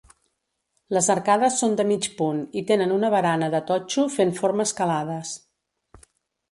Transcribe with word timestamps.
Les 0.97 1.09
arcades 1.15 1.59
són 1.63 1.75
de 1.81 1.85
mig 1.91 2.07
punt 2.21 2.41
i 2.63 2.65
tenen 2.73 2.97
una 2.97 3.13
barana 3.17 3.51
de 3.59 3.61
totxo 3.69 4.09
fent 4.19 4.35
formes 4.43 4.77
calades. 4.81 5.41